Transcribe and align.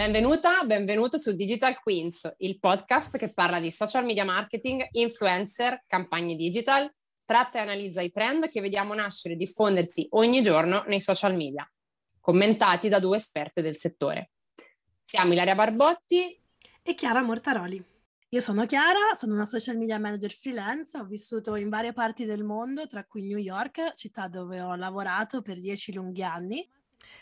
Benvenuta, 0.00 0.64
benvenuto 0.64 1.18
su 1.18 1.36
Digital 1.36 1.78
Queens, 1.78 2.36
il 2.38 2.58
podcast 2.58 3.18
che 3.18 3.34
parla 3.34 3.60
di 3.60 3.70
social 3.70 4.06
media 4.06 4.24
marketing, 4.24 4.88
influencer, 4.92 5.84
campagne 5.86 6.36
digital, 6.36 6.90
tratta 7.26 7.58
e 7.58 7.60
analizza 7.60 8.00
i 8.00 8.10
trend 8.10 8.48
che 8.50 8.62
vediamo 8.62 8.94
nascere 8.94 9.34
e 9.34 9.36
diffondersi 9.36 10.06
ogni 10.12 10.42
giorno 10.42 10.84
nei 10.86 11.02
social 11.02 11.36
media, 11.36 11.70
commentati 12.18 12.88
da 12.88 12.98
due 12.98 13.18
esperte 13.18 13.60
del 13.60 13.76
settore. 13.76 14.30
Siamo 15.04 15.34
Ilaria 15.34 15.54
Barbotti 15.54 16.40
e 16.82 16.94
Chiara 16.94 17.20
Mortaroli. 17.20 17.99
Io 18.32 18.38
sono 18.38 18.64
Chiara, 18.64 19.16
sono 19.16 19.34
una 19.34 19.44
social 19.44 19.76
media 19.76 19.98
manager 19.98 20.30
freelance, 20.30 20.96
ho 20.96 21.04
vissuto 21.04 21.56
in 21.56 21.68
varie 21.68 21.92
parti 21.92 22.24
del 22.24 22.44
mondo, 22.44 22.86
tra 22.86 23.04
cui 23.04 23.26
New 23.26 23.38
York, 23.38 23.94
città 23.94 24.28
dove 24.28 24.60
ho 24.60 24.76
lavorato 24.76 25.42
per 25.42 25.58
dieci 25.58 25.92
lunghi 25.92 26.22
anni. 26.22 26.64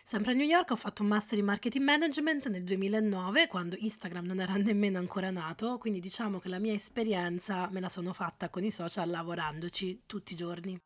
Sempre 0.03 0.33
a 0.33 0.35
New 0.35 0.47
York 0.47 0.71
ho 0.71 0.77
fatto 0.77 1.01
un 1.01 1.09
master 1.09 1.39
in 1.39 1.47
marketing 1.47 1.83
management 1.83 2.49
nel 2.49 2.63
2009, 2.63 3.47
quando 3.47 3.75
Instagram 3.79 4.27
non 4.27 4.41
era 4.41 4.53
nemmeno 4.61 4.99
ancora 4.99 5.31
nato, 5.31 5.79
quindi 5.79 6.01
diciamo 6.01 6.41
che 6.41 6.51
la 6.51 6.59
mia 6.59 6.75
esperienza 6.75 7.71
me 7.71 7.81
la 7.81 7.89
sono 7.89 8.13
fatta 8.13 8.51
con 8.51 8.63
i 8.63 8.71
social 8.71 9.09
lavorandoci 9.09 10.03
tutti 10.05 10.35
i 10.35 10.37
giorni. 10.37 10.79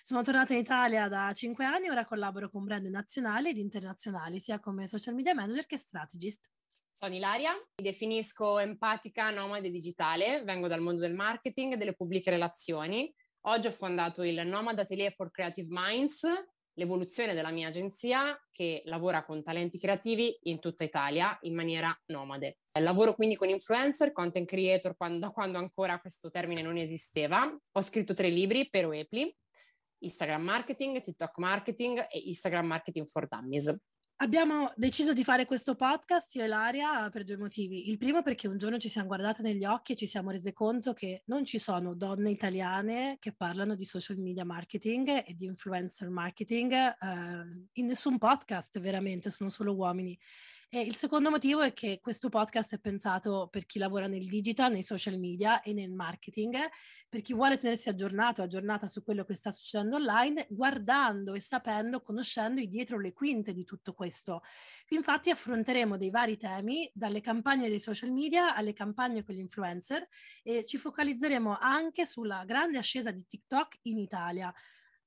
Sono 0.00 0.22
tornata 0.22 0.52
in 0.52 0.60
Italia 0.60 1.08
da 1.08 1.32
cinque 1.32 1.64
anni 1.64 1.88
e 1.88 1.90
ora 1.90 2.06
collaboro 2.06 2.50
con 2.50 2.62
brand 2.62 2.86
nazionali 2.86 3.48
ed 3.48 3.56
internazionali, 3.56 4.38
sia 4.38 4.60
come 4.60 4.86
social 4.86 5.16
media 5.16 5.34
manager 5.34 5.66
che 5.66 5.76
strategist. 5.76 6.48
Sono 6.92 7.14
Ilaria, 7.14 7.52
mi 7.52 7.84
definisco 7.84 8.58
empatica, 8.58 9.30
nomade 9.30 9.70
digitale, 9.70 10.42
vengo 10.44 10.68
dal 10.68 10.82
mondo 10.82 11.00
del 11.00 11.14
marketing 11.14 11.72
e 11.72 11.76
delle 11.76 11.94
pubbliche 11.94 12.30
relazioni. 12.30 13.12
Oggi 13.46 13.68
ho 13.68 13.72
fondato 13.72 14.22
il 14.22 14.46
Nomad 14.46 14.78
Atelier 14.78 15.14
for 15.14 15.30
Creative 15.30 15.68
Minds, 15.70 16.20
l'evoluzione 16.74 17.34
della 17.34 17.50
mia 17.50 17.68
agenzia 17.68 18.38
che 18.50 18.82
lavora 18.84 19.24
con 19.24 19.42
talenti 19.42 19.78
creativi 19.78 20.38
in 20.42 20.60
tutta 20.60 20.84
Italia 20.84 21.36
in 21.42 21.54
maniera 21.54 21.94
nomade. 22.06 22.58
Lavoro 22.80 23.14
quindi 23.14 23.36
con 23.36 23.48
influencer, 23.48 24.12
content 24.12 24.46
creator 24.46 24.94
da 25.18 25.30
quando 25.30 25.58
ancora 25.58 25.98
questo 26.00 26.30
termine 26.30 26.62
non 26.62 26.76
esisteva. 26.76 27.50
Ho 27.72 27.82
scritto 27.82 28.12
tre 28.12 28.28
libri 28.28 28.68
per 28.68 28.86
Oepli, 28.86 29.34
Instagram 30.02 30.42
Marketing, 30.42 31.00
TikTok 31.00 31.38
Marketing 31.38 31.98
e 32.10 32.18
Instagram 32.26 32.66
Marketing 32.66 33.06
for 33.06 33.26
Dummies. 33.26 33.74
Abbiamo 34.22 34.70
deciso 34.76 35.14
di 35.14 35.24
fare 35.24 35.46
questo 35.46 35.74
podcast, 35.74 36.34
io 36.34 36.44
e 36.44 36.46
Laria, 36.46 37.08
per 37.08 37.24
due 37.24 37.38
motivi. 37.38 37.88
Il 37.88 37.96
primo 37.96 38.20
perché 38.20 38.48
un 38.48 38.58
giorno 38.58 38.76
ci 38.76 38.90
siamo 38.90 39.06
guardate 39.06 39.40
negli 39.40 39.64
occhi 39.64 39.92
e 39.92 39.96
ci 39.96 40.04
siamo 40.04 40.30
rese 40.30 40.52
conto 40.52 40.92
che 40.92 41.22
non 41.28 41.46
ci 41.46 41.58
sono 41.58 41.94
donne 41.94 42.28
italiane 42.28 43.16
che 43.18 43.32
parlano 43.32 43.74
di 43.74 43.86
social 43.86 44.18
media 44.18 44.44
marketing 44.44 45.24
e 45.26 45.34
di 45.34 45.46
influencer 45.46 46.10
marketing 46.10 46.70
eh, 46.70 47.66
in 47.72 47.86
nessun 47.86 48.18
podcast, 48.18 48.78
veramente, 48.78 49.30
sono 49.30 49.48
solo 49.48 49.74
uomini. 49.74 50.18
E 50.72 50.82
il 50.82 50.94
secondo 50.94 51.30
motivo 51.30 51.62
è 51.62 51.72
che 51.72 51.98
questo 52.00 52.28
podcast 52.28 52.74
è 52.74 52.78
pensato 52.78 53.48
per 53.50 53.66
chi 53.66 53.80
lavora 53.80 54.06
nel 54.06 54.28
digital, 54.28 54.70
nei 54.70 54.84
social 54.84 55.18
media 55.18 55.62
e 55.62 55.72
nel 55.72 55.90
marketing, 55.90 56.56
per 57.08 57.22
chi 57.22 57.34
vuole 57.34 57.56
tenersi 57.56 57.88
aggiornato, 57.88 58.40
aggiornata 58.40 58.86
su 58.86 59.02
quello 59.02 59.24
che 59.24 59.34
sta 59.34 59.50
succedendo 59.50 59.96
online, 59.96 60.46
guardando 60.48 61.34
e 61.34 61.40
sapendo, 61.40 62.02
conoscendo 62.02 62.60
i 62.60 62.68
dietro 62.68 63.00
le 63.00 63.12
quinte 63.12 63.52
di 63.52 63.64
tutto 63.64 63.94
questo. 63.94 64.42
Infatti 64.90 65.30
affronteremo 65.30 65.96
dei 65.96 66.10
vari 66.10 66.36
temi, 66.36 66.88
dalle 66.94 67.20
campagne 67.20 67.68
dei 67.68 67.80
social 67.80 68.12
media 68.12 68.54
alle 68.54 68.72
campagne 68.72 69.24
con 69.24 69.34
gli 69.34 69.40
influencer 69.40 70.06
e 70.44 70.64
ci 70.64 70.78
focalizzeremo 70.78 71.58
anche 71.58 72.06
sulla 72.06 72.44
grande 72.44 72.78
ascesa 72.78 73.10
di 73.10 73.26
TikTok 73.26 73.78
in 73.82 73.98
Italia 73.98 74.54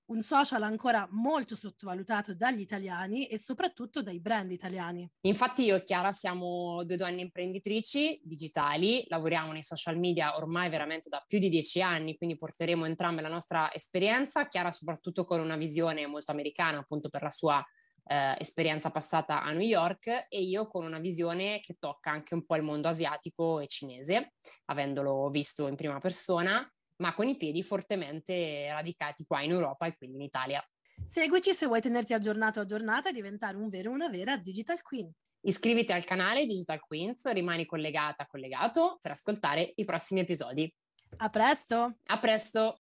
un 0.07 0.21
social 0.21 0.63
ancora 0.63 1.07
molto 1.11 1.55
sottovalutato 1.55 2.33
dagli 2.33 2.59
italiani 2.59 3.27
e 3.27 3.37
soprattutto 3.37 4.01
dai 4.01 4.19
brand 4.19 4.51
italiani. 4.51 5.09
Infatti 5.21 5.63
io 5.63 5.75
e 5.75 5.83
Chiara 5.83 6.11
siamo 6.11 6.83
due 6.83 6.97
donne 6.97 7.21
imprenditrici 7.21 8.19
digitali, 8.23 9.05
lavoriamo 9.07 9.51
nei 9.51 9.63
social 9.63 9.97
media 9.97 10.35
ormai 10.35 10.69
veramente 10.69 11.09
da 11.09 11.23
più 11.25 11.39
di 11.39 11.50
dieci 11.50 11.81
anni, 11.81 12.17
quindi 12.17 12.38
porteremo 12.38 12.85
entrambe 12.85 13.22
la 13.22 13.29
nostra 13.29 13.72
esperienza, 13.73 14.47
Chiara 14.47 14.72
soprattutto 14.72 15.23
con 15.23 15.39
una 15.39 15.55
visione 15.55 16.05
molto 16.05 16.31
americana 16.31 16.79
appunto 16.79 17.09
per 17.09 17.22
la 17.22 17.31
sua 17.31 17.63
eh, 18.05 18.35
esperienza 18.39 18.89
passata 18.91 19.44
a 19.44 19.51
New 19.51 19.67
York 19.67 20.28
e 20.29 20.41
io 20.41 20.67
con 20.67 20.85
una 20.85 20.99
visione 20.99 21.59
che 21.61 21.78
tocca 21.79 22.11
anche 22.11 22.33
un 22.33 22.45
po' 22.45 22.55
il 22.55 22.63
mondo 22.63 22.88
asiatico 22.88 23.59
e 23.59 23.67
cinese, 23.67 24.33
avendolo 24.66 25.29
visto 25.29 25.67
in 25.67 25.75
prima 25.75 25.99
persona 25.99 26.67
ma 26.97 27.13
con 27.13 27.27
i 27.27 27.37
piedi 27.37 27.63
fortemente 27.63 28.67
radicati 28.71 29.25
qua 29.25 29.41
in 29.41 29.51
Europa 29.51 29.85
e 29.85 29.95
quindi 29.95 30.17
in 30.17 30.23
Italia. 30.23 30.63
Seguici 31.05 31.53
se 31.53 31.65
vuoi 31.65 31.81
tenerti 31.81 32.13
aggiornato 32.13 32.59
o 32.59 32.63
aggiornata 32.63 33.09
e 33.09 33.13
diventare 33.13 33.57
un 33.57 33.69
vero 33.69 33.91
o 33.91 33.93
una 33.93 34.09
vera 34.09 34.37
Digital 34.37 34.81
Queen. 34.81 35.11
Iscriviti 35.41 35.91
al 35.91 36.05
canale 36.05 36.45
Digital 36.45 36.79
Queens, 36.79 37.25
rimani 37.31 37.65
collegata, 37.65 38.25
collegato 38.25 38.97
per 39.01 39.11
ascoltare 39.11 39.73
i 39.75 39.85
prossimi 39.85 40.21
episodi. 40.21 40.73
A 41.17 41.29
presto! 41.29 41.97
A 42.05 42.19
presto! 42.19 42.79